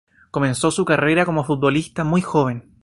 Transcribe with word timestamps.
Comenzó 0.31 0.71
su 0.71 0.83
carrera 0.83 1.27
como 1.27 1.43
futbolista 1.43 2.03
muy 2.03 2.21
joven. 2.21 2.71